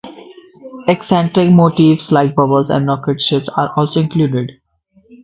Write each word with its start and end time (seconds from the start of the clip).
Eccentric 0.87 1.51
motifs 1.51 2.11
like 2.11 2.33
bubbles 2.33 2.71
and 2.71 2.87
rocket 2.87 3.21
ships 3.21 3.47
are 3.49 3.71
also 3.77 3.99
included. 3.99 4.59